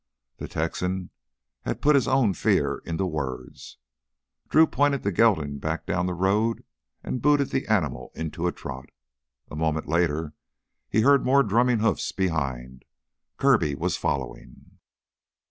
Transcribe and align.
The 0.37 0.47
Texan 0.47 1.11
had 1.61 1.79
put 1.79 1.93
his 1.93 2.07
own 2.07 2.33
fear 2.33 2.79
into 2.85 3.05
words. 3.05 3.77
Drew 4.49 4.65
pointed 4.65 5.03
the 5.03 5.11
gelding 5.11 5.59
back 5.59 5.85
down 5.85 6.07
the 6.07 6.15
road 6.15 6.63
and 7.03 7.21
booted 7.21 7.51
the 7.51 7.67
animal 7.67 8.11
into 8.15 8.47
a 8.47 8.51
trot. 8.51 8.89
A 9.51 9.55
moment 9.55 9.87
later 9.87 10.33
he 10.89 11.01
heard 11.01 11.23
more 11.23 11.43
drumming 11.43 11.81
hoofs 11.81 12.11
behind 12.11 12.81
him; 12.81 12.89
Kirby 13.37 13.75
was 13.75 13.95
following. 13.95 14.79